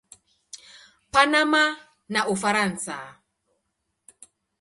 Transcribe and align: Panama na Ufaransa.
Panama 1.13 1.63
na 2.13 2.21
Ufaransa. 2.33 2.95